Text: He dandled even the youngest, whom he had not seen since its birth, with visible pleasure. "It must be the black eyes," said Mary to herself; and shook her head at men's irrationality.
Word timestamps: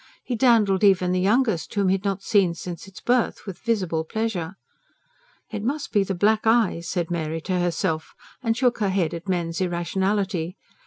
He 0.23 0.35
dandled 0.35 0.83
even 0.83 1.11
the 1.11 1.19
youngest, 1.21 1.71
whom 1.75 1.89
he 1.89 1.93
had 1.93 2.03
not 2.03 2.23
seen 2.23 2.55
since 2.55 2.87
its 2.87 2.99
birth, 2.99 3.45
with 3.45 3.59
visible 3.59 4.03
pleasure. 4.03 4.55
"It 5.51 5.61
must 5.63 5.91
be 5.91 6.01
the 6.03 6.15
black 6.15 6.47
eyes," 6.47 6.89
said 6.89 7.11
Mary 7.11 7.39
to 7.41 7.59
herself; 7.59 8.15
and 8.41 8.57
shook 8.57 8.79
her 8.79 8.89
head 8.89 9.13
at 9.13 9.29
men's 9.29 9.61
irrationality. 9.61 10.57